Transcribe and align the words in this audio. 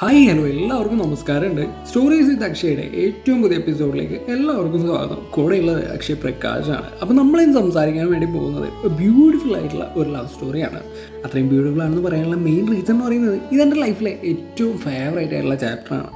Hi 0.00 0.22
hello 0.28 0.42
എല്ലാവർക്കും 0.46 0.98
നമസ്കാരമുണ്ട്. 1.02 1.62
Stories 1.88 2.26
വിത്ത് 2.30 2.44
അക്ഷയുടെ 2.44 2.82
ഏറ്റവും 3.02 3.38
പുതിയ 3.42 3.56
എപ്പിസോഡിലേക്ക് 3.60 4.16
എല്ലാവർക്കും 4.32 4.80
സ്വാഗതം. 4.82 5.20
കൂടെയുള്ളത് 5.34 5.90
അക്ഷയ് 5.92 6.16
പ്രകാശാണ്. 6.24 6.88
അപ്പോൾ 7.02 7.14
നമ്മളിന്ന് 7.14 7.54
സംസാരിക്കാൻ 7.58 8.10
വേണ്ടി 8.10 8.28
പോകുന്നത് 8.34 8.68
ബ്യൂട്ടിഫുൾ 8.98 9.54
ആയിട്ടുള്ള 9.58 9.86
ഒരു 9.96 10.08
ലവ് 10.16 10.28
സ്റ്റോറിയാണ് 10.34 10.80
അത്രയും 11.24 11.48
ബ്യൂട്ടിഫുൾ 11.48 11.82
ആണെന്ന് 11.86 12.02
പറയാനുള്ള 12.08 12.36
മെയിൻ 12.36 12.68
റീസൺ 12.72 12.94
എന്ന് 12.94 13.04
പറയുന്നത് 13.06 13.38
ഇതെന്റെ 13.54 13.80
ലൈഫിലെ 13.84 14.12
ഏറ്റവും 14.32 14.76
ഫേവറേറ്റ് 14.86 15.34
ആയിട്ടുള്ള 15.34 15.58
ചാപ്റ്ററാണ് 15.64 16.08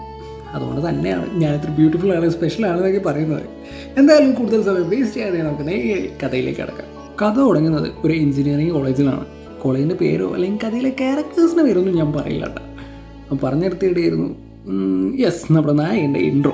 അതുകൊണ്ട് 0.55 0.89
തന്നെയാണ് 0.89 1.27
ഞാൻ 1.33 1.43
ഞാനിത്ര 1.43 1.73
ബ്യൂട്ടിഫുൾ 1.81 2.13
ആണ് 2.19 2.31
സ്പെഷ്യൽ 2.31 2.67
ആണെന്നൊക്കെ 2.67 3.03
പറയുന്നത്. 3.11 3.45
എന്തായാലും 3.99 4.33
കൂടുതൽ 4.33 4.63
സമയം 4.63 4.89
വേസ്റ്റ് 4.91 5.17
ചെയ്യാതെ 5.17 5.43
നമുക്ക് 5.43 5.69
നേരെ 5.69 6.17
കഥയിലേക്ക് 6.25 6.61
കിടക്കാം. 6.61 6.89
കഥ 7.23 7.37
തുടങ്ങുന്നത് 7.39 7.91
ഒരു 8.05 8.13
എഞ്ചിനീയറിംഗ് 8.13 8.73
കോളേജിലാണ് 8.73 9.27
കോളേജിന്റെ 9.63 9.95
പേരോ 9.95 10.35
അല്ലെങ്കിൽ 10.35 10.61
കഥയിലെ 10.67 10.91
ക്യാരക്ടേഴ്സിന്റെ 10.91 11.63
പേരൊന്നും 11.63 11.97
ഞാൻ 11.97 12.11
പറയില്ല 12.13 12.47
കേട്ടോ. 12.47 12.63
അപ്പം 13.31 13.41
പറഞ്ഞെടുത്തിട്ടായിരുന്നു 13.43 14.29
യെസ് 15.19 15.53
നമ്മുടെ 15.53 15.73
നായകന്റെ 15.73 16.21
ഇൻട്രോ 16.21 16.53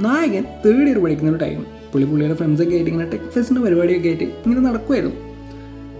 നായകൻ 0.00 0.44
തേർഡ് 0.64 0.88
ഇയർ 0.88 0.98
പഠിക്കുന്ന 0.98 1.30
ഒരു 1.30 1.38
ടൈം 1.38 1.60
പുള്ളി 1.92 2.06
പുള്ളിയുടെ 2.06 2.34
ഫ്രണ്ട്സൊക്കെ 2.34 2.74
ആയിട്ട് 2.74 2.90
ഇങ്ങനെ 2.90 3.06
ടെക് 3.10 3.30
ഫെസ്റ്റിന്റെ 3.30 3.62
പരിപാടിയൊക്കെ 3.62 4.08
ആയിട്ട് 4.08 4.26
ഇങ്ങനെ 4.44 4.60
നടക്കുമായിരുന്നു 4.60 5.16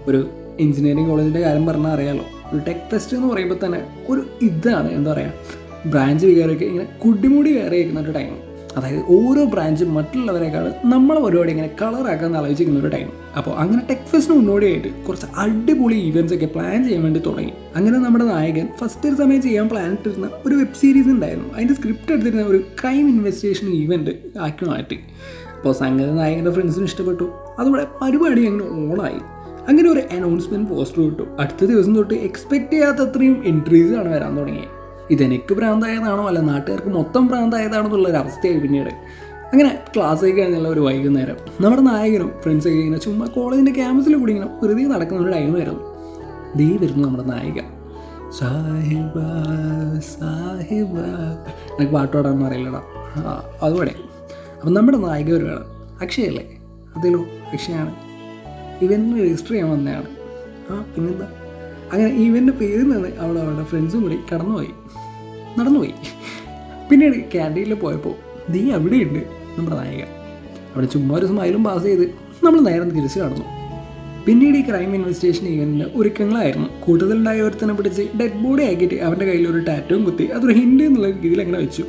ഒരു 0.07 0.19
എഞ്ചിനീയറിംഗ് 0.59 1.09
കോളേജിന്റെ 1.09 1.41
കാര്യം 1.41 1.65
പറഞ്ഞാൽ 1.65 1.91
അറിയാമല്ലോ 1.91 2.25
ഒരു 2.51 2.61
ടെക് 2.67 2.85
ഫെസ്റ്റ് 2.91 3.15
എന്ന് 3.17 3.27
പറയുമ്പോൾ 3.27 3.59
തന്നെ 3.65 3.79
ഒരു 4.09 4.21
ഇതാണ് 4.41 4.91
എന്താ 4.91 5.11
പറയുക 5.13 5.89
ബ്രാഞ്ച് 5.89 6.25
വികാരമൊക്കെ 6.25 6.65
ഇങ്ങനെ 6.65 6.87
കുടിമുടി 7.03 7.51
കയറിയിരിക്കുന്ന 7.51 8.01
ഒരു 8.01 8.11
ടൈം 8.11 8.31
അതായത് 8.77 9.03
ഓരോ 9.09 9.45
ബ്രാഞ്ചും 9.45 9.93
മറ്റുള്ളവരെക്കാൾ 9.93 10.73
നമ്മളെ 10.85 11.21
പരിപാടി 11.21 11.51
ഇങ്ങനെ 11.51 11.69
കളറാക്കാൻ 11.81 12.37
ആലോചിക്കുന്ന 12.37 12.79
ഒരു 12.79 12.87
ടൈം 12.87 13.07
അപ്പോൾ 13.37 13.51
അങ്ങനെ 13.51 13.87
ടെക് 13.89 14.05
ഫെസ്റ്റിന് 14.05 14.37
മുന്നോടിയായിട്ട് 14.37 15.05
കുറച്ച് 15.07 15.25
അടിപൊളി 15.37 15.95
ഈവന്റ്സ് 15.95 16.33
ഒക്കെ 16.33 16.45
പ്ലാൻ 16.45 16.83
ചെയ്യാൻ 16.83 17.03
വേണ്ടി 17.03 17.19
തുടങ്ങി. 17.19 17.53
അങ്ങനെ 17.75 17.97
നമ്മുടെ 17.97 18.25
നായകൻ 18.25 18.67
ഫസ്റ്റ് 18.79 19.09
ഒരു 19.09 19.15
സമയം 19.15 19.41
ചെയ്യാൻ 19.41 19.69
പ്ലാൻ 19.69 19.91
ഇട്ടിരുന്ന 19.91 20.29
ഒരു 20.45 20.55
വെബ് 20.55 20.73
സീരീസ് 20.73 21.07
ഉണ്ടായിരുന്നു. 21.07 21.53
അതിന്റെ 21.53 21.73
സ്ക്രിപ്റ്റ് 21.73 22.11
എടുത്തിരുന്ന 22.11 22.43
ഒരു 22.43 22.57
ക്രൈം 22.57 23.09
ഇൻവെസ്റ്റിഗേഷൻ 23.09 23.67
ഈവന്റ് 23.67 24.11
ആക്കി 24.39 24.65
മാറ്റി 24.65 24.99
അപ്പോൾ 25.57 25.73
സംഗതി 25.73 26.11
നായകന്റെ 26.11 26.51
ഫ്രണ്ട്സിന് 26.51 26.85
ഇഷ്ടപ്പെട്ടു. 26.85 27.29
അതുപോലെ 27.59 27.85
പരിപാടി 28.01 28.45
അങ്ങനെ 28.45 28.91
ഓണായി 28.91 29.19
അങ്ങനെ 29.69 29.89
ഒരു 29.89 29.99
അനൗൺസ്മെന്റ് 29.99 30.69
പോസ്റ്റർ 30.69 31.01
കിട്ടും 31.01 31.27
അടുത്ത 31.39 31.65
ദിവസം 31.65 31.95
തൊട്ട് 31.95 32.13
എക്സ്പെക്റ്റ് 32.13 32.71
ചെയ്യാത്തത്രയും 32.71 33.43
എൻട്രീസ് 33.45 33.93
ആണ് 33.93 34.13
വരാൻ 34.13 34.37
തുടങ്ങിയത് 34.37 34.78
ഇതെനിക്ക് 35.11 35.53
ഭ്രാന്തായതാണോ? 35.53 36.27
അല്ല 36.27 36.39
നാട്ടുകാർക്ക് 36.39 36.87
മൊത്തം 36.87 37.27
ഭ്രാന്തായതാണോ 37.27 37.85
എന്നുള്ളൊരു 37.85 38.17
അവസ്ഥയായി 38.17 38.59
പിന്നീട്. 38.59 38.89
അങ്ങനെ 39.53 39.79
ക്ലാസ് 39.95 40.23
ആയി 40.23 40.31
കഴിഞ്ഞുള്ള 40.31 40.69
ഒരു 40.69 40.79
വൈകുന്നേരം 40.79 41.37
നമ്മുടെ 41.61 41.81
നായകനും 41.81 42.31
ഫ്രണ്ട്സൊക്കെ 42.41 42.77
ഇങ്ങനെ 42.77 42.99
ചുമ്മാ 42.99 43.25
കോളേജിന്റെ 43.25 43.71
ക്യാമ്പസിൽ 43.71 44.15
കൂടി 44.15 44.33
ഇങ്ങനെ 44.33 44.49
വെറുതെ 44.63 44.83
നടക്കുന്ന 44.83 45.21
ഒരു 45.21 45.31
ടൈമായിരുന്നു 45.31 45.79
ദീ 46.55 46.77
വരുന്നു 46.77 47.07
നമ്മുടെ 47.07 47.23
നായിക. 47.23 47.61
സാഹിബ 48.31 49.19
സാഹിബ. 49.99 50.97
എനിക്ക് 51.77 51.93
പാട്ട് 51.93 52.13
പാടാനൊന്നും 52.13 52.47
അറിയില്ലടാ. 52.47 52.81
അതുപോലെ 53.63 53.95
അപ്പം 54.57 54.73
നമ്മുടെ 54.73 54.97
നായിക 54.97 55.33
വരുവാണ് 55.33 55.63
അക്ഷയല്ലേ? 56.01 56.57
അതേലോ 56.97 57.19
അക്ഷയാണ്. 57.51 57.95
ഇവൻ 58.81 59.23
രജിസ്റ്റർ 59.23 59.51
ചെയ്യാൻ 59.51 59.71
വന്നതാണ്. 59.71 60.05
ആ 60.69 60.85
പിന്നെന്താ? 60.95 61.27
അങ്ങനെ 61.93 62.15
ഈവന്റെ 62.15 62.53
പേരിൽ 62.53 62.83
നിന്ന് 62.83 63.09
അവൾ 63.19 63.39
അവളുടെ 63.39 63.63
ഫ്രണ്ട്സും 63.63 64.01
കൂടി 64.01 64.17
കടന്നുപോയി. 64.33 64.67
നടന്നുപോയി. 65.59 65.93
പിന്നീട് 66.89 67.13
ക്യാന്റീനിൽ 67.13 67.73
പോയപ്പോൾ 67.73 68.13
നീ 68.51 68.71
അവിടെയുണ്ട് 68.71 69.19
നമ്മുടെ 69.57 69.75
നായിക. 69.75 70.03
അവിടെ 70.75 70.85
ചുമ്മാ 70.85 71.15
ഒരു 71.15 71.25
സ്മൈലും 71.25 71.63
പാസ് 71.63 71.83
ചെയ്ത് 71.83 72.05
നമ്മൾ 72.43 72.59
നേരെ 72.59 72.83
തിരിച്ച് 72.83 73.19
കടന്നു. 73.19 73.45
പിന്നീട് 74.25 74.57
ഈ 74.57 74.61
ക്രൈം 74.61 74.95
ഇൻവെസ്റ്റിഗേഷൻ 74.95 75.47
ഈവന്റിന് 75.47 75.85
ഒരുക്കങ്ങളായിരുന്നു. 75.95 76.67
കൂട്ടത്തിലുണ്ടായ 76.85 77.41
ഒരുത്തനെ 77.41 77.73
പിടിച്ച് 77.73 78.01
ഡെഡ് 78.01 78.39
ബോഡി 78.43 78.63
ആക്കിയിട്ട് 78.63 78.95
അവന്റെ 78.95 79.25
കയ്യിൽ 79.25 79.47
ഒരു 79.47 79.57
ടാറ്റവും 79.57 80.03
കുത്തി 80.03 80.23
അതൊരു 80.23 80.53
ഹിൻഡ് 80.53 80.83
എന്നുള്ള 80.83 81.07
രീതിയിൽ 81.07 81.41
അങ്ങനെ 81.41 81.59
വെച്ചു. 81.59 81.83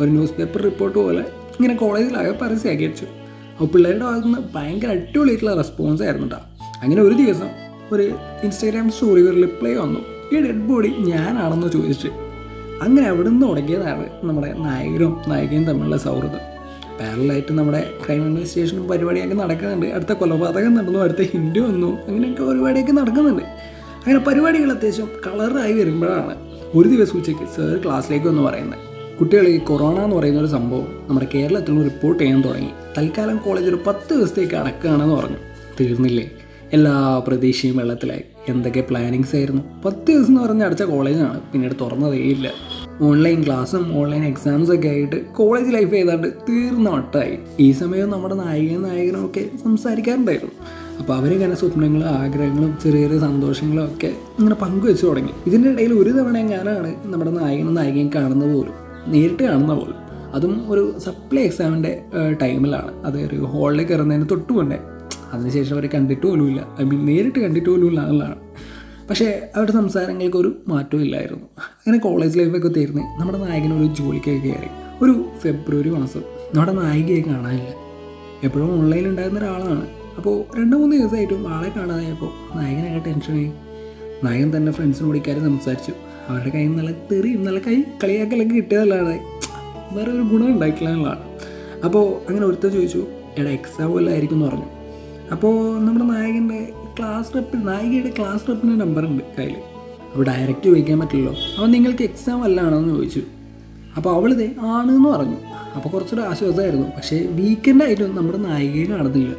ഒരു 0.00 0.10
ന്യൂസ് 0.10 0.32
പേപ്പർ 0.32 0.62
റിപ്പോർട്ട് 0.62 0.98
പോലെ 0.98 1.20
ഇങ്ങനെ 1.20 1.74
കോളേജിലാകെ 1.74 2.30
പരസ്യമാക്കി 2.30 2.84
വെച്ചു. 2.84 3.04
അപ്പോൾ 3.52 3.64
പിള്ളേരുടെ 3.64 4.04
ഭാഗത്തുനിന്ന് 4.04 4.38
ഭയങ്കര 4.54 4.88
അടിപൊളിയായിട്ടുള്ള 4.88 5.56
റെസ്പോൺസ് 5.56 6.02
ആയിരുന്നു 6.02 6.26
കേട്ടോ 6.26 6.42
അങ്ങനെ 6.82 7.02
ഒരു 7.02 7.14
ദിവസം 7.14 7.63
ഒരു 7.92 8.02
ഇൻസ്റ്റാഗ്രാം 8.42 8.90
സ്റ്റോറി 8.90 9.22
ഒരു 9.22 9.36
റിപ്ലൈ 9.36 9.74
വന്നു. 9.74 10.00
ഈ 10.32 10.46
ഡെഡ് 10.46 10.68
ബോഡി 10.68 10.88
ഞാനാണെന്ന് 10.88 11.70
ചോദിച്ചു. 11.72 12.08
അങ്ങനെ 12.82 13.08
അവിടെ 13.08 13.28
നിന്ന് 13.28 13.48
തുടങ്ങിയതാണ് 13.48 14.06
നമ്മുടെ 14.22 14.52
നായകരും 14.52 15.20
നായികയും 15.28 15.64
തമ്മിലുള്ള 15.64 15.96
സൗഹൃദം. 15.96 16.54
പാരലായിട്ട് 17.00 17.52
നമ്മുടെ 17.52 17.90
ക്രൈം 18.06 18.26
ഇൻവെസ്റ്റിഗേഷനും 18.26 18.88
പരിപാടിയൊക്കെ 18.88 19.34
നടക്കുന്നുണ്ട്. 19.34 19.86
അടുത്ത 19.86 20.12
കൊലപാതകം 20.12 20.74
നടന്നു 20.74 20.98
അടുത്ത 20.98 21.22
ഹിന്ദു 21.22 21.60
വന്നു 21.60 21.98
അങ്ങനെയൊക്കെ 22.06 22.42
പരിപാടിയൊക്കെ 22.42 22.92
നടക്കുന്നുണ്ട്. 22.92 23.42
അങ്ങനെ 23.42 24.18
പരിപാടികൾ 24.18 24.72
അത്യാവശ്യം 24.72 25.08
കളറായി 25.26 25.72
വരുമ്പോഴാണ് 25.72 26.36
ഒരു 26.74 26.88
ദിവസം 26.88 27.18
ഉച്ചയ്ക്ക് 27.18 27.44
സർ 27.44 27.80
ക്ലാസ്സിലേക്ക് 27.84 28.28
എന്ന് 28.28 28.42
പറയുന്നത്. 28.42 28.78
കുട്ടികൾ 29.18 29.48
ഈ 29.48 29.58
കൊറോണ 29.58 30.00
എന്ന് 30.00 30.16
പറയുന്ന 30.16 30.40
ഒരു 30.40 30.46
സംഭവം 30.46 30.86
നമ്മുടെ 31.08 31.26
കേരളത്തിൽ 31.34 31.82
റിപ്പോർട്ട് 31.82 32.22
ചെയ്യാൻ 32.22 32.42
തുടങ്ങി. 32.42 32.70
തൽക്കാലം 32.98 33.36
കോളേജ് 33.36 33.68
ഒരു 33.68 33.78
പത്ത് 33.86 34.14
ദിവസത്തേക്ക് 34.14 34.54
അടക്കുകയാണെന്ന് 34.54 35.14
പറഞ്ഞു. 35.14 35.36
തീർന്നില്ലേ? 35.80 36.30
എല്ലാ 36.72 37.24
പ്രതീക്ഷയും 37.28 37.76
വെള്ളത്തിലായി. 37.76 38.22
എന്തൊക്കെ 38.48 38.80
പ്ലാനിങ്സ് 38.80 39.36
ആയിരുന്നു. 39.36 39.62
പത്ത് 39.84 40.06
ദിവസം 40.06 40.28
എന്ന് 40.28 40.40
പറഞ്ഞ് 40.40 40.64
അടച്ച 40.64 40.82
കോളേജാണ് 40.82 41.40
പിന്നീട് 41.40 41.74
തുറന്നതേ 41.80 42.16
ഇല്ല 42.16 42.50
ഓൺലൈൻ 43.02 43.46
ക്ലാസ്സും 43.46 44.00
ഓൺലൈൻ 44.00 44.24
എക്സാംസ് 44.24 44.72
ഒക്കെ 44.72 44.88
ആയിട്ട് 44.88 45.26
കോളേജ് 45.26 45.74
ലൈഫ് 45.74 45.94
ഏതാണ്ട് 45.94 46.28
തീർന്ന 46.28 46.90
വട്ടമായി 46.90 47.38
ഈ 47.60 47.72
സമയം 47.72 48.10
നമ്മുടെ 48.10 48.34
നായികയും 48.34 48.82
നായകനും 48.82 49.26
ഒക്കെ 49.26 49.50
സംസാരിക്കാറുണ്ടായിരുന്നു. 49.64 50.54
അപ്പോൾ 51.00 51.14
അവരിങ്ങനെ 51.14 51.54
സ്വപ്നങ്ങളും 51.54 52.08
ആഗ്രഹങ്ങളും 52.08 52.78
ചെറിയ 52.82 53.02
ചെറിയ 53.02 53.18
സന്തോഷങ്ങളും 53.18 53.84
ഒക്കെ 53.84 54.06
ഇങ്ങനെ 54.06 54.54
പങ്കുവെച്ച് 54.54 55.06
തുടങ്ങി. 55.06 55.32
ഇതിന്റെ 55.46 55.70
ഇടയിൽ 55.70 55.92
ഒരു 55.92 56.10
തവണ 56.10 56.38
ഞാനാണ് 56.38 56.94
നമ്മുടെ 57.04 57.30
നായകനും 57.30 57.74
നായികയും 57.74 58.10
കാണുന്ന 58.14 58.54
പോലും 58.54 58.74
നേരിട്ട് 59.12 59.42
കാണുന്ന 59.42 59.74
പോലും. 59.74 59.94
അതും 60.34 60.72
ഒരു 60.72 60.94
സപ്ലൈ 60.98 61.42
എക്സാമിന്റെ 61.42 62.02
ടൈമിലാണ് 62.42 63.06
അത് 63.06 63.18
ഒരു 63.18 63.36
ഹോളിൽ 63.36 63.82
കയറുന്നതിന് 63.82 64.26
തൊട്ട് 64.30 64.52
മുന്നേ 64.52 64.78
അതിനുശേഷം 65.34 65.74
അവരെ 65.74 65.88
കണ്ടിട്ട് 65.94 66.26
പോലുമില്ല. 66.26 66.76
ഐ 66.80 66.84
മീൻ 66.84 67.06
നേരിട്ട് 67.06 67.38
കണ്ടിട്ട് 67.38 67.70
പോലുമില്ല 67.70 68.00
എന്നുള്ളതാണ് 68.00 68.38
പക്ഷേ 69.08 69.48
അവരുടെ 69.56 69.72
സംസാരങ്ങൾക്ക് 69.72 70.36
ഒരു 70.36 70.50
മാറ്റവും 70.68 71.02
ഇല്ലായിരുന്നു. 71.02 71.44
അങ്ങനെ 71.58 71.98
കോളേജ് 71.98 72.38
ലൈഫൊക്കെ 72.38 72.68
തീർന്ന് 72.68 73.02
നമ്മുടെ 73.20 73.38
നായകൻ 73.38 73.72
ഒരു 73.78 73.94
ജോലിക്കൊക്കെ 73.94 74.48
കയറി. 74.48 74.70
ഒരു 75.02 75.24
ഫെബ്രുവരി 75.38 75.90
മാസം. 75.90 76.22
നമ്മുടെ 76.54 76.72
നായികയെ 76.72 77.22
കാണാനില്ല. 77.22 77.74
എപ്പോഴും 78.44 78.78
ഓൺലൈനിൽ 78.78 79.08
ഉണ്ടായിരുന്ന 79.08 79.40
ഒരാളാണ്. 79.40 79.86
അപ്പോൾ 80.16 80.58
രണ്ട് 80.58 80.76
മൂന്ന് 80.76 80.96
ദിവസമായിട്ടും 80.96 81.48
ആളെ 81.54 81.72
കാണാതായപ്പോൾ 81.76 82.56
നായകനൊക്കെ 82.56 83.10
ടെൻഷനായി 83.10 83.52
നായകൻ 84.24 84.56
തന്നെ 84.56 84.72
ഫ്രണ്ട്സിനോട് 84.72 85.10
വിളിക്കാതെ 85.10 85.40
സംസാരിച്ചു. 85.40 85.92
അവരുടെ 86.28 86.50
കൈ 86.50 86.66
നല്ല 86.66 86.90
തെറി 86.90 87.28
നല്ല 87.28 87.58
കൈ 87.58 87.82
കളിയാക്കലൊക്കെ 88.04 88.54
കിട്ടിയതല്ലാതെ 88.54 89.20
വേറെ 89.92 90.10
ഒരു 90.10 90.22
ഗുണം 90.22 90.46
ഉണ്ടായിട്ടില്ല 90.46 90.88
എന്നുള്ളതാണ്. 90.88 91.24
അപ്പോൾ 91.84 92.28
അങ്ങനെ 92.28 92.46
ഒരുത്തർ 92.46 92.68
ചോദിച്ചു 92.68 93.06
എടാ 93.38 93.50
എക്സാം 93.50 93.92
വല്ലതായിരിക്കും 93.92 94.36
എന്ന് 94.36 94.46
പറഞ്ഞു. 94.46 94.68
അപ്പോൾ 95.32 95.78
നമ്മുടെ 95.78 96.04
നായകന്റെ 96.04 96.72
ക്ലാസ് 96.98 97.34
റെപ്പ് 97.34 97.68
നായികയുടെ 97.68 98.12
ക്ലാസ് 98.18 98.48
റെപ്പിന്റെ 98.48 98.84
നമ്പർ 98.84 99.06
ഉണ്ട് 99.06 99.24
കയ്യിൽ 99.38 99.56
അപ്പോൾ 100.12 100.24
ഡയറക്റ്റ് 100.24 100.64
ചോദിക്കാൻ 100.64 101.00
പറ്റില്ലല്ലോ. 101.00 101.40
അപ്പോൾ 101.54 101.66
നിങ്ങൾക്ക് 101.66 102.02
എക്സാം 102.02 102.44
അല്ലാണോ 102.44 102.78
എന്ന് 102.78 102.94
ചോദിച്ചു. 102.94 103.22
അപ്പോൾ 103.96 104.14
അവളിതേ 104.14 104.44
എന്ന് 104.82 105.08
പറഞ്ഞു. 105.08 105.36
അപ്പോൾ 105.76 105.88
കുറച്ചൊരു 105.88 106.20
ആശ്വാസമായിരുന്നു. 106.20 106.86
പക്ഷേ 106.86 107.28
വീക്കെൻഡ് 107.30 107.84
ആയിട്ടൊന്നും 107.84 108.16
നമ്മുടെ 108.16 108.38
നായികയെ 108.38 108.84
കാണുന്നില്ല 108.84 109.34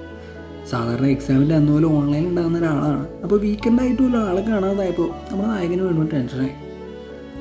സാധാരണ 0.69 1.05
എക്സാമിന്റെ 1.05 1.55
അന്ന് 1.55 1.71
പോലെ 1.71 1.85
ഓൺലൈൻ 1.85 2.27
ഉണ്ടാകുന്ന 2.27 2.57
ഒരാളാണ്. 2.57 3.07
അപ്പോൾ 3.23 3.39
വീക്കെൻഡ് 3.39 3.81
ആയിട്ടും 3.81 4.09
ഒരു 4.09 4.17
ആളെ 4.17 4.41
കാണാതായപ്പോൾ 4.41 5.09
നമ്മുടെ 5.31 5.49
നായകന് 5.49 5.81
വേണ്ടി 5.81 6.15
ടെൻഷനായി 6.15 6.49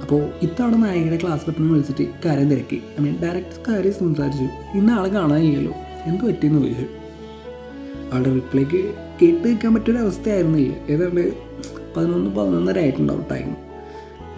അപ്പോൾ 0.02 0.28
ഇത്തവണ 0.42 0.70
നായികയുടെ 0.70 1.18
ക്ലാസ് 1.22 1.46
റെപ്പിനെ 1.46 1.68
വിളിച്ചിട്ട് 1.68 2.10
കാര്യം 2.24 2.50
തിരക്കി. 2.50 2.82
ഐ 3.00 3.04
മീൻ 3.04 3.16
ഡയറക്റ്റ് 3.22 3.72
കാര്യം 3.72 3.92
സംസാരിച്ചു. 3.92 4.76
ഇന്ന് 4.78 4.92
ആളെ 4.92 5.08
കാണാനില്ലല്ലോ. 5.08 5.72
എന്ത് 6.06 6.24
പറ്റിയെന്ന് 6.24 6.60
ചോദിച്ചു. 6.62 7.03
അവളുടെ 8.14 8.34
റിപ്ലൈക്ക് 8.34 8.94
കേട്ട് 9.22 9.48
നിൽക്കാൻ 9.48 9.74
പറ്റിയൊരു 9.74 10.00
അവസ്ഥയായിരുന്നില്ല 10.02 10.74
ഏതാണ്ട് 10.92 11.32
പതിനൊന്ന് 11.96 12.30
പതിനൊന്നര 12.36 12.78
ആയിട്ടുണ്ടാവും 12.78 13.26
ടൈം 13.30 13.56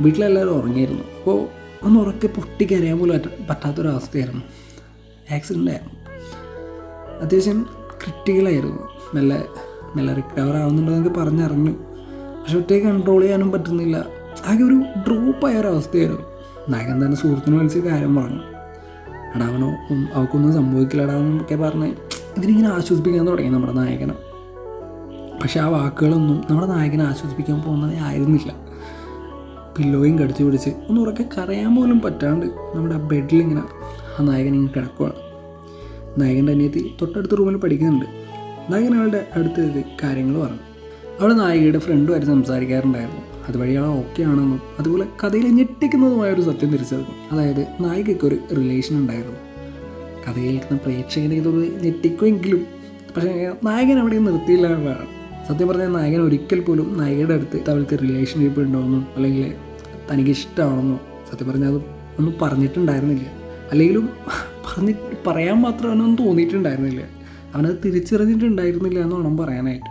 വീട്ടിലെല്ലാവരും 0.00 0.50
ഉറങ്ങിയിരുന്നു. 0.50 1.04
അപ്പോൾ 1.19 1.38
ഒന്ന് 1.86 2.00
ഉറക്കെ 2.00 2.26
പൊട്ടിക്കരയാൻ 2.26 2.98
പോലും 2.98 3.15
പറ്റ 3.15 3.27
പറ്റാത്തൊരവസ്ഥയായിരുന്നു. 3.51 4.42
ആക്സിഡന്റ് 5.34 5.71
ആയിരുന്നു. 5.71 5.95
അത്യാവശ്യം 7.21 7.62
ക്രിട്ടിക്കലായിരുന്നു 8.03 8.83
നല്ല 9.15 9.34
നല്ല 9.97 10.15
റിക്കവർ 10.15 10.56
ആവുന്നുണ്ടെന്നൊക്കെ 10.56 11.21
പറഞ്ഞറിഞ്ഞു. 11.21 11.72
പക്ഷെ 12.41 12.59
ഒറ്റയ്ക്ക് 12.59 12.86
കൺട്രോൾ 12.89 13.21
ചെയ്യാനും 13.22 13.53
പറ്റുന്നില്ല. 13.53 13.97
ആകെ 14.47 14.62
ഒരു 14.62 14.74
ഡ്രോപ്പായ 14.74 15.54
ഒരു 15.54 15.68
അവസ്ഥയായിരുന്നു 15.68 16.27
നായകൻ 16.68 17.04
തന്നെ 17.04 17.16
സുഹൃത്തിനെ 17.16 17.56
വിളിച്ച് 17.56 17.78
കാര്യം 17.78 18.16
പറഞ്ഞു. 18.16 18.42
എടാ 19.34 19.47
അവൾക്കൊന്നും 20.15 20.54
സംഭവിക്കില്ലടാ 20.54 21.15
എന്നൊക്കെ 21.15 21.54
ഇതിനിങ്ങനെ 22.36 22.68
ആശ്വസിപ്പിക്കാൻ 22.68 23.27
തുടങ്ങി 23.27 23.50
നമ്മുടെ 23.50 23.72
നായകനെ. 23.72 24.15
പക്ഷെ 25.42 25.60
ആ 25.60 25.68
വാക്കുകളൊന്നും 25.68 26.44
നമ്മുടെ 26.50 26.66
നായകനെ 26.66 27.04
ആശ്വസിപ്പിക്കാൻ 27.04 27.62
പോകുന്നതേ 27.62 27.98
ആയിരുന്നില്ല. 27.98 28.66
പില്ലോയും 29.78 30.18
കടിച്ചു 30.18 30.44
പിടിച്ച് 30.44 30.71
ഒന്ന് 30.88 31.00
ഉറക്കെ 31.00 31.22
കരയാൻ 31.22 31.77
പോലും 31.77 32.00
പറ്റാണ്ട് 32.00 32.47
നമ്മുടെ 32.47 32.97
ബെഡിലിങ്ങനെ 32.97 33.62
ആ 34.21 34.24
നായകൻ 34.24 34.54
ഇങ്ങനെ 34.54 34.72
കിടക്കുകയാണ് 34.72 35.27
നായകന്റെ 36.21 36.53
അനിയത്തി 36.53 36.94
തൊട്ടടുത്ത 37.03 37.33
റൂമിൽ 37.33 37.56
പഠിക്കുന്നുണ്ട്. 37.56 38.04
നായകൻ 38.72 38.97
അവളുടെ 38.97 39.27
അടുത്ത് 39.34 39.82
കാര്യങ്ങൾ 40.04 40.41
പറഞ്ഞു. 40.41 40.59
അവൾ 41.21 41.32
നായികയുടെ 41.32 41.78
ഫ്രണ്ടുമായിട്ട് 41.78 42.27
സംസാരിക്കാറുണ്ടായിരുന്നു. 42.27 43.21
അതുവഴി 43.48 43.72
അവൾ 43.72 43.86
ഓക്കെ 43.86 44.22
ആണെന്നും 44.22 44.60
അതുപോലെ 44.78 45.06
കഥയിൽ 45.24 45.47
ഞെട്ടിക്കുന്നതുമായ 45.47 46.32
ഒരു 46.32 46.41
സത്യം 46.41 46.71
തിരിച്ചറിഞ്ഞു. 46.71 47.32
അതായത് 47.32 47.66
നായികയ്ക്ക് 47.80 48.27
ഒരു 48.27 48.39
റിലേഷൻ 48.56 48.97
ഉണ്ടായിരുന്നു. 48.97 49.55
കഥ 50.28 50.39
കേൾക്കുന്ന 50.39 50.81
പ്രേക്ഷകനെ 50.84 51.37
ഇതൊരു 51.37 51.73
ഞെട്ടിക്കുമെങ്കിലും. 51.83 52.67
പക്ഷേ 53.17 53.53
നായകൻ 53.65 53.99
അവിടെ 53.99 54.19
നിർത്തിയില്ല 54.19 54.67
എന്നുള്ളതാണ് 54.67 55.07
സത്യം 55.49 55.69
പറഞ്ഞാൽ 55.69 55.89
നായകൻ 55.89 56.21
ഒരിക്കൽ 56.21 56.61
പോലും 56.61 56.99
നായികയുടെ 56.99 57.34
അടുത്ത് 57.34 57.71
അവൾക്ക് 57.71 57.99
റിലേഷൻഷിപ്പ് 58.03 58.61
ഉണ്ടോയെന്നോ 58.61 59.09
അല്ലെങ്കിൽ 59.17 59.55
തനിക്ക് 60.13 60.31
ഇഷ്ടമാണെന്നോ 60.31 61.01
സത്യം 61.33 61.51
പറഞ്ഞാൽ 61.51 61.69
അത് 61.69 61.77
ഒന്നും 62.19 62.34
പറഞ്ഞിട്ടുണ്ടായിരുന്നില്ല. 62.43 63.27
അല്ലെങ്കിലും 63.71 64.09
പറഞ്ഞിട്ട് 64.67 65.17
പറയാൻ 65.27 65.63
മാത്രം 65.63 65.89
അവനൊന്നും 65.89 66.27
തോന്നിയിട്ടുണ്ടായിരുന്നില്ല. 66.27 67.03
അവനത് 67.55 67.77
തിരിച്ചറിഞ്ഞിട്ടുണ്ടായിരുന്നില്ല 67.84 69.01
എന്ന് 69.01 69.17
വേണം 69.17 69.37
പറയാനായിട്ട്. 69.37 69.87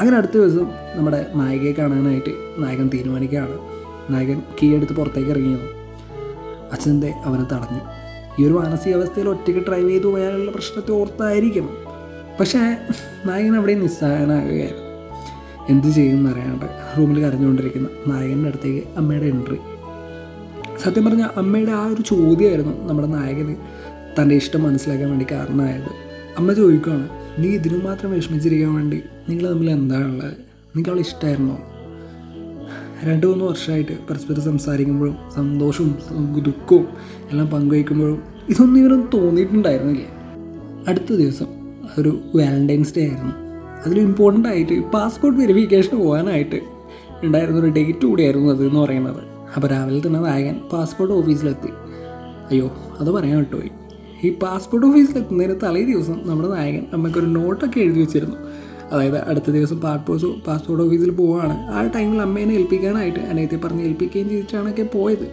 അങ്ങനെ 0.00 0.16
അടുത്ത 0.16 0.32
ദിവസം 0.32 0.66
നമ്മുടെ 0.94 1.26
നായികയെ 1.34 1.72
കാണാനായിട്ട് 1.72 2.32
നായകൻ 2.58 2.90
തീരുമാനിക്കുകയാണ്. 2.94 3.58
നായകൻ 4.10 4.42
കീ 4.62 4.74
എടുത്ത് 4.74 4.92
പുറത്തേക്ക് 4.92 5.30
ഇറങ്ങിയത് 5.30 5.66
അച്ഛന്റെ 6.72 7.14
അവനെ 7.24 7.44
തടഞ്ഞു. 7.44 8.03
ഈ 8.38 8.46
ഒരു 8.46 8.52
മാനസികാവസ്ഥയിൽ 8.52 9.28
ഒറ്റയ്ക്ക് 9.28 9.60
ഡ്രൈവ് 9.68 9.90
ചെയ്തു 9.90 10.06
പോയാലുള്ള 10.06 10.50
പ്രശ്നത്തെ 10.50 10.92
ഓർത്തായിരിക്കണം. 10.92 11.76
പക്ഷേ 12.40 12.76
നായകൻ 13.26 13.56
അവിടെ 13.56 13.74
നിസ്സഹായനാകുകയായിരുന്നു. 13.74 14.84
എന്ത് 15.70 15.88
ചെയ്യും 15.88 16.16
എന്നറിയാണ്ട് 16.16 16.66
റൂമിൽ 16.98 17.18
കരഞ്ഞുകൊണ്ടിരിക്കുന്ന 17.24 17.88
നായകന്റെ 18.06 18.48
അടുത്തേക്ക് 18.48 18.82
അമ്മയുടെ 18.96 19.26
എൻട്രി 19.26 19.58
സത്യം 20.84 21.04
പറഞ്ഞാൽ 21.04 21.30
അമ്മയുടെ 21.36 21.72
ആ 21.72 21.86
ഒരു 21.86 22.02
ചോദ്യമായിരുന്നു 22.02 22.88
നമ്മുടെ 22.88 23.08
നായകന് 23.08 23.54
തന്റെ 24.16 24.34
ഇഷ്ടം 24.34 24.62
മനസ്സിലാക്കാൻ 24.62 25.10
വേണ്ടി 25.10 25.26
കാരണമായത്. 25.32 25.90
അമ്മ 26.38 26.52
ചോദിക്കുകയാണ് 26.52 27.08
നീ 27.38 27.48
ഇതിനു 27.48 27.78
മാത്രം 27.84 28.10
വിഷമിച്ചിരിക്കാൻ 28.12 28.74
വേണ്ടി 28.74 29.02
നിങ്ങൾ 29.28 29.44
തമ്മിൽ 29.50 29.70
എന്താണുള്ളത് 29.70 30.34
അവളെ 30.88 31.00
ഇഷ്ടമായിരുന്നോ 31.00 31.56
രണ്ട് 33.02 33.26
മൂന്ന് 33.26 33.44
വർഷമായിട്ട് 33.44 33.92
പരസ്പരം 34.10 34.42
സംസാരിക്കുമ്പോഴും 34.42 35.16
സന്തോഷവും 35.34 35.94
ദുഃഖവും 36.44 36.88
എല്ലാം 37.30 37.46
പങ്കുവയ്ക്കുമ്പോഴും 37.46 38.22
ഇതൊന്നും 38.48 38.78
ഇവരൊന്നും 38.80 39.10
തോന്നിയിട്ടുണ്ടായിരുന്നില്ല. 39.14 40.04
അടുത്ത 40.88 41.12
ദിവസം 41.12 41.46
ഒരു 41.98 42.18
വാലന്റൈൻസ് 42.34 42.94
ഡേ 42.96 43.02
ആയിരുന്നു. 43.08 43.32
അതിൽ 43.86 44.00
ഇമ്പോർട്ടന്റ് 44.00 44.48
ആയിട്ട് 44.48 44.80
പാസ്പോർട്ട് 44.82 45.40
വെരിഫിക്കേഷൻ 45.40 45.98
പോകാനായിട്ട് 45.98 46.60
ഉണ്ടായിരുന്ന 47.24 47.60
ഒരു 47.60 47.70
ഡേറ്റ് 47.70 48.06
കൂടിയായിരുന്നു 48.06 48.52
അത് 48.52 48.66
എന്ന് 48.66 48.80
പറയുന്നത്. 48.80 49.22
അപ്പോൾ 49.56 49.68
രാവിലെ 49.68 50.06
തന്നെ 50.06 50.20
നായകൻ 50.20 50.60
പാസ്പോർട്ട് 50.72 51.14
ഓഫീസിലെത്തി 51.14 51.70
അയ്യോ 52.50 52.76
അത് 53.00 53.10
പറയാൻ 53.10 53.38
വിട്ടുപോയി. 53.38 53.70
ഈ 54.24 54.34
പാസ്പോർട്ട് 54.34 54.86
ഓഫീസിലെത്തുന്നതിന് 54.86 55.56
തലേ 55.62 55.84
ദിവസം 55.84 56.20
നമ്മുടെ 56.24 56.48
നായകൻ 56.48 56.86
അമ്മയ്ക്കൊരു 56.92 57.26
നോട്ടൊക്കെ 57.26 57.80
എഴുതി 57.80 58.00
വെച്ചിരുന്നു. 58.00 58.36
അതായത് 58.92 59.18
അടുത്ത 59.30 59.48
ദിവസം 59.56 59.78
പാസ്പോർട്ട് 59.86 60.28
പാസ്പോർട്ട് 60.46 60.82
ഓഫീസിൽ 60.84 61.10
പോവുകയാണ് 61.20 61.56
ആ 61.74 61.80
ടൈമിൽ 61.96 62.20
അമ്മേനെ 62.26 62.54
ഏൽപ്പിക്കാനായിട്ട് 62.60 63.22
അനിയത്തെ 63.30 63.58
പറഞ്ഞ് 63.64 63.84
ഏൽപ്പിക്കുകയും 63.88 64.28
ചെയ്തിട്ടാണൊക്കെ 64.32 64.86
പോയത്. 64.96 65.26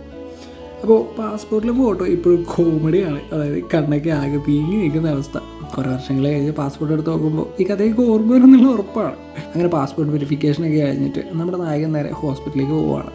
അപ്പോൾ 0.82 1.00
പാസ്പോർട്ടിലെ 1.18 1.74
ഫോട്ടോ 1.80 2.04
ഇപ്പോഴും 2.16 2.44
കോമഡിയാണ്. 2.52 3.20
അതായത് 3.34 3.58
കണ്ണൊക്കെ 3.74 4.12
ആകെ 4.20 4.40
പീങ്ങി 4.46 4.78
നിൽക്കുന്ന 4.84 5.10
അവസ്ഥ. 5.16 5.38
കുറേ 5.74 5.90
വർഷങ്ങൾ 5.94 6.24
കഴിഞ്ഞ് 6.32 6.54
പാസ്പോർട്ട് 6.62 6.94
എടുത്ത് 6.96 7.12
നോക്കുമ്പോൾ 7.12 7.46
ഈ 7.62 7.66
കഥയൊക്കെ 7.68 8.04
ഓർമ്മ 8.14 8.32
വരുന്നുള്ള 8.34 8.68
ഉറപ്പാണ്. 8.76 9.16
അങ്ങനെ 9.52 9.70
പാസ്പോർട്ട് 9.76 10.14
വെരിഫിക്കേഷനൊക്കെ 10.14 10.80
കഴിഞ്ഞിട്ട് 10.86 11.22
നമ്മുടെ 11.40 11.60
നായകൻ 11.64 11.92
നേരെ 11.98 12.10
ഹോസ്പിറ്റലിലേക്ക് 12.22 12.74
പോവുകയാണ് 12.74 13.12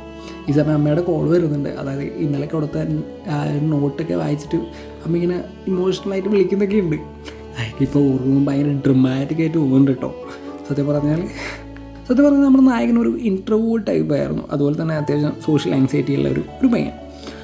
ഈ 0.48 0.52
സമയം 0.58 0.76
അമ്മയുടെ 0.78 1.02
കോൾ 1.02 1.24
വരുന്നുണ്ട്. 1.32 1.70
അതായത് 1.80 2.04
ഇന്നലെ 2.24 2.46
കൊടുത്ത 2.46 2.84
നോട്ടൊക്കെ 3.72 4.14
വായിച്ചിട്ട് 4.22 4.58
അമ്മ 5.04 5.12
ഇങ്ങനെ 5.18 5.38
ഇമോഷണലായിട്ട് 5.72 6.28
വിളിക്കുന്നൊക്കെ 6.28 6.78
ഉണ്ട്. 6.84 6.96
ഇപ്പോൾ 7.80 8.12
ഓർമ്മ 8.12 8.50
ഭയങ്കര 8.50 8.80
ഡ്രമാറ്റിക് 8.86 9.40
ആയിട്ട് 9.40 9.58
പോകുന്നുണ്ട് 9.58 9.90
കേട്ടോ 9.90 10.30
സത്യം 10.68 10.86
പറഞ്ഞാൽ 10.86 11.20
സത്യം 12.08 12.24
പറഞ്ഞാൽ 12.24 12.42
നമ്മുടെ 12.42 12.64
നായകൻ 12.64 12.98
ഒരു 12.98 13.76
ടൈപ്പ് 13.88 14.14
ആയിരുന്നു. 14.14 14.42
അതുപോലെ 14.50 14.82
തന്നെ 14.82 14.94
അത്യാവശ്യം 14.94 15.32
സോഷ്യൽ 15.46 15.74
ആങ്സൈറ്റി 15.74 16.16
ഉള്ള 16.16 16.28
ഒരു 16.28 16.40
ഒരു 16.40 16.66
പയ്യൻ. 16.66 16.90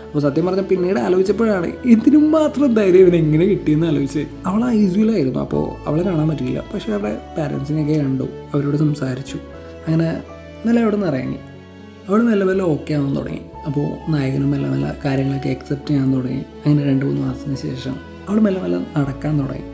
അപ്പോൾ 0.07 0.21
സത്യം 0.21 0.47
പറഞ്ഞാൽ 0.47 0.65
പിന്നീട് 0.65 0.99
ആലോചിച്ചപ്പോഴാണ് 0.99 1.73
ഇതിനും 1.85 2.33
മാത്രം 2.33 2.75
ധൈര്യം 2.75 3.01
ഇവൻ 3.01 3.17
എങ്ങനെ 3.17 3.47
കിട്ടിയെന്ന് 3.47 3.87
ആലോചിച്ച് 3.87 4.27
അവൾ 4.47 4.69
ഐസ്വലായിരുന്നു 4.69 5.41
അപ്പോൾ 5.41 5.89
അവളെ 5.89 6.03
കാണാൻ 6.03 6.29
പറ്റില്ല 6.29 6.65
പക്ഷേ 6.75 6.93
അവരുടെ 6.93 7.19
പാരൻസിനെയൊക്കെ 7.39 7.95
കണ്ടു. 7.95 8.23
അവരോട് 8.55 8.77
സംസാരിച്ചു. 8.77 9.37
അങ്ങനെ 9.89 10.23
നല്ല 10.67 10.81
അവിടെ 10.81 10.97
നിന്ന് 10.97 11.09
ഇറങ്ങി. 11.09 11.37
അവൾ 12.09 12.23
മെല്ലെ 12.23 12.47
മെല്ലെ 12.47 12.65
ഓക്കെ 12.65 12.95
ആവാൻ 12.95 13.17
തുടങ്ങി. 13.17 13.41
അപ്പോൾ 13.67 14.11
നായകനും 14.11 14.51
മെല്ലെ 14.51 14.71
മെല്ലെ 14.71 14.93
കാര്യങ്ങളൊക്കെ 15.05 15.49
അക്സെപ്റ്റ് 15.49 15.89
ചെയ്യാൻ 15.89 16.15
തുടങ്ങി. 16.15 16.43
അങ്ങനെ 16.67 16.85
രണ്ട് 16.85 17.05
മൂന്ന് 17.05 17.23
മാസത്തിന് 17.23 17.57
ശേഷം 17.57 17.97
അവൾ 18.29 18.41
മെല്ലെ 18.41 18.63
മെല്ലെ 18.63 19.01
നടക്കാൻ 19.01 19.41
തുടങ്ങി. 19.41 19.72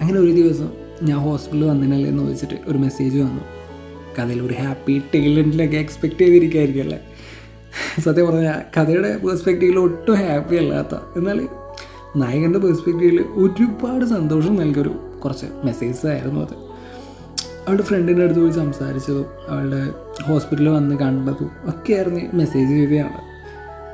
അങ്ങനെ 0.00 0.20
ഒരു 0.20 0.30
ദിവസം 0.30 0.68
ഞാൻ 1.02 1.18
ഹോസ്പിറ്റലിൽ 1.18 1.68
വന്നിട്ടല്ലേ 1.68 2.10
എന്ന് 2.10 2.22
ചോദിച്ചിട്ട് 2.22 2.54
ഒരു 2.66 2.78
മെസ്സേജ് 2.78 3.18
വന്നു. 3.18 3.40
കഥയിൽ 4.18 4.42
ഒരു 4.42 4.54
ഹാപ്പി 4.62 5.02
ടൈലന്റിലൊക്കെ 5.14 5.76
എക്സ്പെക്റ്റ് 5.76 6.20
ചെയ്തിരിക്കുകയായിരിക്കും 6.20 6.82
അല്ലേ 6.82 7.00
സത്യം 8.02 8.26
പറഞ്ഞാൽ 8.26 8.80
കഥയുടെ 8.80 9.16
പേഴ്സ്പെക്റ്റീവിൽ 9.16 9.78
ഒട്ടും 9.78 10.14
ഹാപ്പി 10.14 10.56
അല്ലാത്ത 10.56 10.94
എന്നാൽ 11.16 11.48
നായകന്റെ 12.16 12.58
പേഴ്സ്പെക്റ്റീവിൽ 12.58 13.20
ഒരുപാട് 13.20 14.04
സന്തോഷം 14.04 14.56
നൽകിയൊരു 14.56 15.18
കുറച്ച് 15.24 15.46
മെസ്സേജസ് 15.64 16.06
ആയിരുന്നു 16.06 16.40
അത്. 16.40 16.54
അവളുടെ 17.66 17.82
ഫ്രണ്ടിന്റെ 17.82 18.22
അടുത്ത് 18.22 18.40
പോയി 18.40 18.50
സംസാരിച്ചതും 18.50 19.26
അവളുടെ 19.48 19.88
ഹോസ്പിറ്റലിൽ 20.22 20.68
വന്ന് 20.68 20.96
കണ്ടതും 20.96 21.50
ഒക്കെ 21.68 21.92
ആയിരുന്നു 21.92 22.20
മെസ്സേജ് 22.34 22.70
ചെയ്തതാണ് 22.70 23.20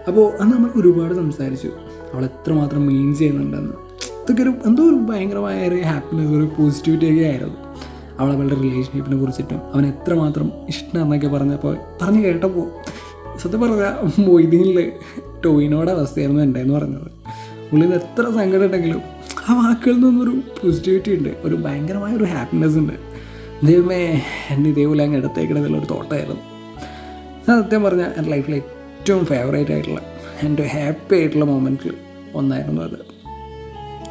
അപ്പോൾ 0.09 0.43
അന്ന് 0.43 0.57
നമ്മൾ 0.57 0.71
ഒരുപാട് 0.77 1.15
സംസാരിച്ചു. 1.15 1.69
അവൾ 2.13 2.25
എത്രമാത്രം 2.25 2.87
മീൻ 2.87 3.15
ചെയ്യുന്നുണ്ടെന്ന്. 3.15 3.84
ഇതൊക്കെ 4.25 4.43
ഒരു 4.43 4.53
എന്തോ 4.67 4.83
ഒരു 4.83 4.95
ഭയങ്കരമായ 4.95 5.69
ഒരു 5.69 5.75
ഹാപ്പിനെസ് 5.75 6.29
ഒരു 6.29 6.51
പോസിറ്റിവിറ്റി 6.59 7.07
ഒക്കെ 7.13 7.25
ആയിരുന്നു. 7.25 7.59
അവൾ 8.19 8.33
അവളുടെ 8.33 8.55
റിലേഷൻഷിപ്പിനെ 8.55 9.17
കുറിച്ചിട്ടും 9.21 9.61
അവൻ 9.75 9.87
എത്രമാത്രം 9.87 10.53
ഇഷ്ടമാണെന്നൊക്കെ 10.69 11.27
പറഞ്ഞപ്പോൾ 11.27 11.77
പറഞ്ഞു 12.03 12.27
കേട്ടപ്പോൾ 12.27 12.67
സത്യം 13.39 13.61
പറഞ്ഞാൽ 13.61 13.95
മൊയ്തീനിൽ 14.27 14.93
ടോയിനോടെ 15.45 15.91
അവസ്ഥയായിരുന്നു 15.91 16.43
എന്റെ 16.43 16.61
എന്ന് 16.61 16.75
പറഞ്ഞത്. 16.75 17.11
ഉള്ളിൽ 17.73 17.95
എത്ര 17.95 18.25
സങ്കടം 18.31 18.65
ഉണ്ടെങ്കിലും 18.65 19.03
ആ 19.49 19.55
വാക്കുകളിൽ 19.55 20.01
നിന്നൊരു 20.01 20.31
പോസിറ്റിവിറ്റി 20.31 21.17
ഉണ്ട് 21.17 21.29
ഒരു 21.43 21.55
ഭയങ്കരമായ 21.55 22.17
ഒരു 22.17 22.25
ഹാപ്പിനെസ് 22.25 22.79
ഉണ്ട്. 22.79 22.93
ദൈവമേ 23.67 24.23
എന്റെ 24.51 24.71
ഇതേപോലെ 24.71 25.05
അങ്ങ് 25.05 25.17
എടുത്തേക്കണതിലുള്ള 25.17 25.79
ഒരു 25.79 25.87
തോട്ടമായിരുന്നു 25.87 26.43
ഞാൻ 27.49 27.63
സത്യം 27.63 27.83
പറഞ്ഞാൽ 27.83 28.13
എന്റെ 28.17 28.31
ലൈഫിലെ 28.31 28.57
ഏറ്റവും 28.57 29.27
ഫേവറേറ്റ് 29.27 29.73
ആയിട്ടുള്ള 29.73 30.01
എന്റെ 30.43 30.71
ഹാപ്പി 30.75 31.15
ആയിട്ടുള്ള 31.17 31.45
മൊമെന്റിൽ 31.45 31.95
ഒന്നായിരുന്നു 32.35 32.83
അത്. 32.83 33.14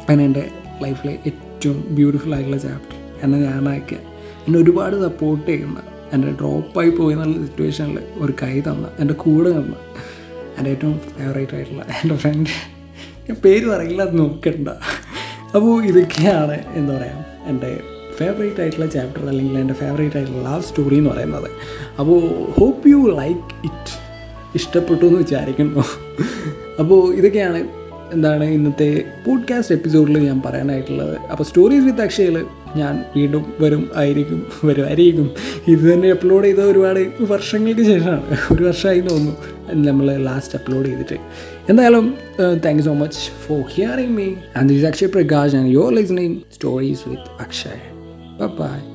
അങ്ങനെ 0.08 0.24
എന്റെ 0.28 0.44
ലൈഫിലെ 0.82 1.12
ഏറ്റവും 1.28 1.78
ബ്യൂട്ടിഫുൾ 1.96 2.32
ആയിട്ടുള്ള 2.34 2.58
ചാപ്റ്റർ 2.66 2.96
എന്നെ 3.24 3.38
ഞാനാക്കിയ 3.38 3.98
എന്നെ 4.46 4.58
ഒരുപാട് 4.62 4.96
സപ്പോർട്ട് 5.04 5.46
ചെയ്യുന്ന 5.50 5.78
എന്റെ 6.14 6.30
ഡ്രോപ്പായി 6.40 6.90
പോയി 6.98 7.12
എന്നുള്ള 7.14 7.36
സിറ്റുവേഷനിൽ 7.46 7.98
ഒരു 8.24 8.32
കൈ 8.42 8.54
തന്ന 8.66 8.88
എന്റെ 9.02 9.14
കൂടെ 9.24 9.50
തന്ന 9.50 9.76
എന്റെ 10.58 10.70
ഏറ്റവും 10.74 10.96
ഫേവറേറ്റ് 11.16 11.54
ആയിട്ടുള്ള 11.56 11.84
എന്റെ 12.00 12.16
ഫ്രണ്ട് 12.24 12.50
ഞാൻ 13.26 13.36
പേര് 13.44 13.66
പറയില്ല 13.72 14.02
അത് 14.02 14.14
നോക്കണ്ട. 14.18 14.68
അപ്പോൾ 15.56 15.74
ഇതൊക്കെയാണ് 15.90 16.56
എന്താ 16.78 16.92
പറയുക 16.96 17.24
എന്റെ 17.50 17.70
ഫേവറേറ്റ് 18.18 18.60
ആയിട്ടുള്ള 18.62 18.86
ചാപ്റ്റർ 18.86 19.22
അല്ലെങ്കിൽ 19.30 19.56
എന്റെ 19.62 19.74
ഫേവറേറ്റ് 19.74 20.16
ആയിട്ടുള്ള 20.18 20.42
ലവ് 20.48 20.66
സ്റ്റോറി 20.68 20.96
എന്ന് 21.00 21.10
പറയുന്നത്. 21.10 21.48
അപ്പോൾ 22.00 22.20
ഹോപ്പ് 22.58 22.88
യു 22.92 23.00
ലൈക്ക് 23.20 23.48
ഇറ്റ് 23.68 23.94
ഇഷ്ടപ്പെട്ടു 24.58 25.04
എന്ന് 25.06 25.20
വിചാരിക്കുന്നു. 25.24 25.84
അപ്പോൾ 26.82 27.00
ഇതൊക്കെയാണ് 27.14 27.60
എന്താണ് 28.14 28.44
ഇന്നത്തെ 28.44 28.88
പോഡ്കാസ്റ്റ് 29.26 29.74
എപ്പിസോഡിൽ 29.74 30.18
ഞാൻ 30.18 30.42
പറയാനായിട്ടുള്ളത്. 30.46 31.16
അപ്പോൾ 31.30 31.44
സ്റ്റോറീസ് 31.44 31.84
വിത്ത് 31.84 32.02
അക്ഷയിൽ 32.02 32.36
ഞാൻ 32.76 32.94
വീണ്ടും 33.16 33.44
വരും 33.60 33.90
ആയിരിക്കും 33.96 34.40
വരുമായിരിക്കും. 34.64 35.30
ഇത് 35.68 35.92
തന്നെ 35.92 36.10
അപ്ലോഡ് 36.10 36.44
ചെയ്ത 36.44 36.58
ഒരുപാട് 36.58 37.00
വർഷങ്ങൾക്ക് 37.32 37.84
ശേഷമാണ്. 37.90 38.36
ഒരു 38.52 38.62
വർഷമായി 38.64 39.00
തോന്നുന്നു 39.00 39.84
നമ്മൾ 39.88 40.16
ലാസ്റ്റ് 40.16 40.58
അപ്ലോഡ് 40.58 40.86
ചെയ്തിട്ട്. 40.86 41.18
എന്തായാലും 41.68 42.14
thank 42.64 42.78
you 42.78 42.86
so 42.88 42.94
much 42.94 43.18
for 43.46 43.62
hearing 43.74 44.16
me 44.16 44.28
and 44.56 44.68
this 44.68 44.84
Akshay 44.84 45.08
Prakash 45.08 45.56
and 45.56 45.72
your 45.72 45.94
listening 45.94 46.38
stories 46.54 47.08
with 47.08 47.30
Akshay 47.42 47.84
bye 48.60 48.90